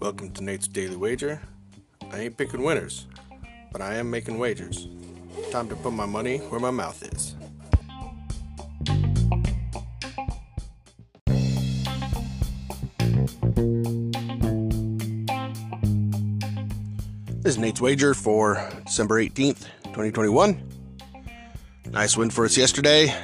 [0.00, 1.42] Welcome to Nate's Daily Wager.
[2.10, 3.06] I ain't picking winners,
[3.70, 4.88] but I am making wagers.
[5.50, 7.36] Time to put my money where my mouth is.
[17.42, 20.58] This is Nate's Wager for December 18th, 2021.
[21.90, 23.14] Nice win for us yesterday.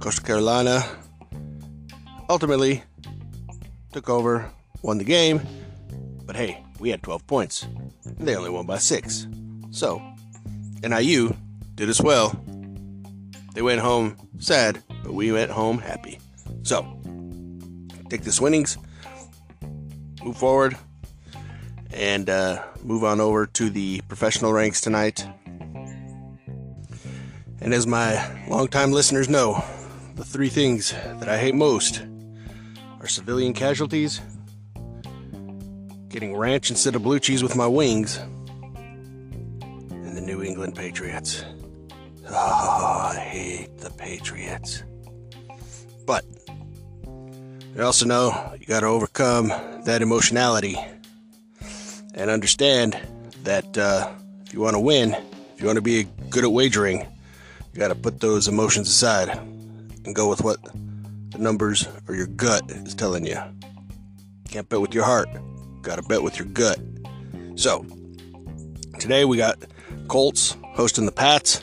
[0.00, 0.84] Coastal Carolina
[2.28, 2.82] ultimately
[3.92, 4.50] took over,
[4.82, 5.40] won the game,
[6.24, 7.66] but hey, we had 12 points.
[8.04, 9.26] They only won by 6.
[9.70, 10.02] So,
[10.82, 11.36] NIU
[11.74, 12.38] did as well.
[13.54, 16.18] They went home sad, but we went home happy.
[16.62, 16.82] So,
[18.08, 18.78] take this winnings,
[20.22, 20.76] move forward,
[21.92, 25.26] and uh, move on over to the professional ranks tonight.
[27.60, 29.64] And as my longtime listeners know,
[30.16, 32.02] the three things that I hate most
[33.04, 34.22] are civilian casualties,
[36.08, 38.16] getting ranch instead of blue cheese with my wings,
[39.90, 41.44] and the New England Patriots.
[42.30, 44.84] Oh, I hate the Patriots.
[46.06, 46.24] But
[47.78, 49.48] I also know you got to overcome
[49.84, 50.78] that emotionality
[52.14, 52.98] and understand
[53.42, 54.10] that uh,
[54.46, 55.12] if you want to win,
[55.54, 57.00] if you want to be good at wagering,
[57.74, 59.28] you got to put those emotions aside
[60.06, 60.56] and go with what
[61.34, 63.38] the numbers or your gut is telling you.
[64.48, 65.28] Can't bet with your heart,
[65.82, 66.78] got to bet with your gut.
[67.56, 67.84] So,
[68.98, 69.58] today we got
[70.08, 71.62] Colts hosting the Pats,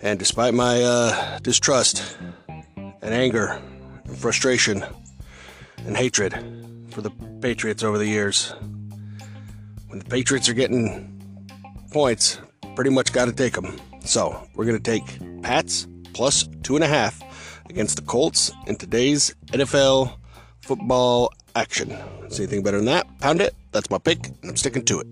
[0.00, 2.16] and despite my uh, distrust
[2.48, 3.60] and anger
[4.04, 4.84] and frustration
[5.86, 6.32] and hatred
[6.90, 8.54] for the Patriots over the years,
[9.88, 11.10] when the Patriots are getting
[11.92, 12.40] points,
[12.74, 13.78] pretty much got to take them.
[14.00, 17.20] So we're going to take Pats plus two and a half
[17.68, 20.16] against the Colts in today's NFL
[20.60, 21.96] football action.
[22.28, 23.06] See anything better than that?
[23.20, 23.54] Pound it.
[23.72, 25.06] That's my pick, and I'm sticking to it.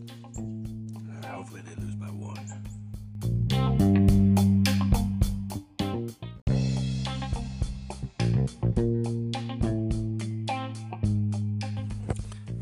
[1.27, 2.39] Hopefully they lose by one.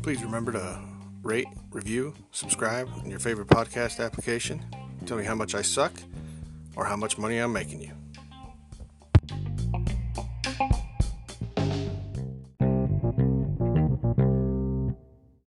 [0.01, 0.79] Please remember to
[1.23, 4.65] rate, review, subscribe in your favorite podcast application.
[5.05, 5.93] Tell me how much I suck
[6.75, 7.91] or how much money I'm making you.